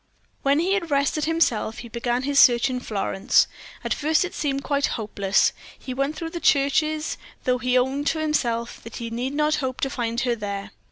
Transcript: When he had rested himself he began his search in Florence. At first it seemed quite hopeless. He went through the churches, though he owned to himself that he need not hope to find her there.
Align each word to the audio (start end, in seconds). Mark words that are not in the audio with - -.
When 0.41 0.57
he 0.57 0.73
had 0.73 0.89
rested 0.89 1.25
himself 1.25 1.77
he 1.77 1.87
began 1.87 2.23
his 2.23 2.39
search 2.39 2.71
in 2.71 2.79
Florence. 2.79 3.45
At 3.83 3.93
first 3.93 4.25
it 4.25 4.33
seemed 4.33 4.63
quite 4.63 4.87
hopeless. 4.97 5.53
He 5.77 5.93
went 5.93 6.15
through 6.15 6.31
the 6.31 6.39
churches, 6.39 7.19
though 7.43 7.59
he 7.59 7.77
owned 7.77 8.07
to 8.07 8.17
himself 8.17 8.81
that 8.81 8.95
he 8.95 9.11
need 9.11 9.35
not 9.35 9.57
hope 9.57 9.79
to 9.81 9.91
find 9.91 10.21
her 10.21 10.35
there. 10.35 10.71